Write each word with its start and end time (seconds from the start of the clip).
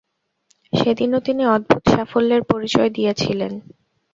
সেদিনও 0.73 1.19
তিনি 1.19 1.43
অদ্ভুত 1.47 1.83
সাফল্যের 1.93 2.41
পরিচয় 2.51 2.89
দিয়াছিলেন। 2.89 3.53